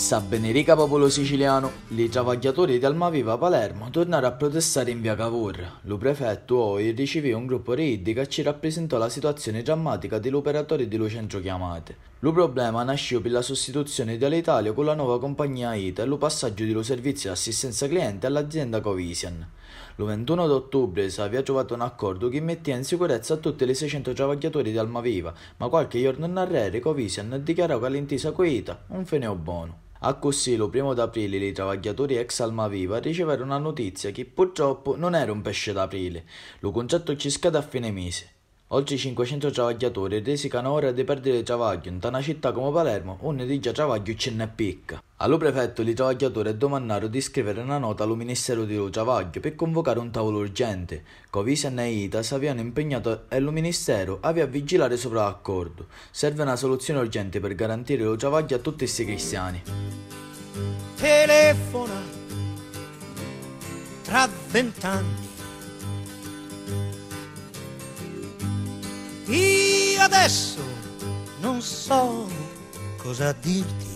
[0.00, 5.80] Sa benerica popolo siciliano, i travagliatori di Almaviva Palermo tornarono a protestare in via Cavour.
[5.82, 11.08] Lo prefetto oggi ricevì un gruppo RID che ci rappresentò la situazione drammatica dell'operatore dello
[11.08, 11.96] centro chiamate.
[12.20, 16.64] Lo problema nasce per la sostituzione dell'Italia con la nuova compagnia ITA e lo passaggio
[16.64, 19.46] dello servizio di assistenza cliente all'azienda Covisian.
[19.96, 24.14] Lo 21 ottobre si aveva trovato un accordo che metteva in sicurezza tutti i 600
[24.14, 29.04] travagliatori di Almaviva, ma qualche giorno in arredo Covisian dichiarò che l'intesa con ITA un
[29.04, 29.88] feneo buono.
[30.02, 35.14] A così, lo primo d'aprile, i travagliatori ex Almaviva riceverono una notizia che purtroppo non
[35.14, 36.24] era un pesce d'aprile.
[36.60, 38.30] Lo concetto ci scade a fine mese.
[38.68, 43.58] Oltre 500 travagliatori risicano ora di perdere travaglio in una città come Palermo, uno di
[43.58, 45.02] già travaglio ce ne picca.
[45.16, 49.98] Allo prefetto i travagliatori domandarono di scrivere una nota al Ministero dello Travaglio per convocare
[49.98, 51.04] un tavolo urgente.
[51.28, 55.88] Covisian e ITA si avevano impegnato e il Ministero aveva a vigilare sopra l'accordo.
[56.10, 59.89] Serve una soluzione urgente per garantire lo travaglio a tutti questi cristiani.
[60.96, 62.00] Telefona
[64.02, 65.28] tra vent'anni
[69.30, 70.60] Io adesso
[71.38, 72.28] non so
[72.96, 73.89] cosa dirti.